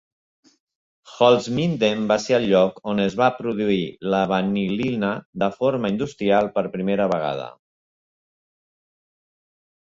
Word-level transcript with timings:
Holzminden 1.17 2.07
va 2.11 2.17
ser 2.23 2.33
el 2.37 2.47
lloc 2.53 2.79
on 2.93 3.03
es 3.03 3.17
va 3.21 3.29
produir 3.43 3.83
la 4.15 4.23
vanil·lina 4.33 5.13
de 5.45 5.51
forma 5.61 5.95
industrial 5.97 6.53
per 6.59 6.67
primera 6.79 7.09
vegada. 7.15 7.49